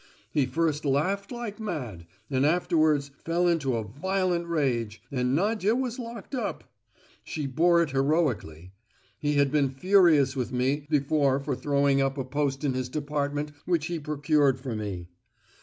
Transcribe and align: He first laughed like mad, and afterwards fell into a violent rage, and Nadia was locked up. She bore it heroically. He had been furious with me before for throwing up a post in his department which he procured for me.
He 0.31 0.47
first 0.47 0.83
laughed 0.83 1.31
like 1.31 1.59
mad, 1.59 2.07
and 2.27 2.43
afterwards 2.43 3.11
fell 3.23 3.47
into 3.47 3.75
a 3.77 3.83
violent 3.83 4.47
rage, 4.47 4.99
and 5.11 5.35
Nadia 5.35 5.75
was 5.75 5.99
locked 5.99 6.33
up. 6.33 6.63
She 7.23 7.45
bore 7.45 7.83
it 7.83 7.91
heroically. 7.91 8.73
He 9.19 9.33
had 9.35 9.51
been 9.51 9.69
furious 9.69 10.35
with 10.35 10.51
me 10.51 10.87
before 10.89 11.39
for 11.39 11.55
throwing 11.55 12.01
up 12.01 12.17
a 12.17 12.25
post 12.25 12.63
in 12.63 12.73
his 12.73 12.89
department 12.89 13.51
which 13.65 13.85
he 13.85 13.99
procured 13.99 14.59
for 14.59 14.75
me. 14.75 15.07